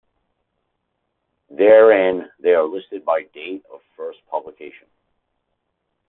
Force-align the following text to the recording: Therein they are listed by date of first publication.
Therein 1.51 2.27
they 2.39 2.55
are 2.55 2.63
listed 2.63 3.05
by 3.05 3.21
date 3.35 3.63
of 3.71 3.81
first 3.95 4.17
publication. 4.31 4.87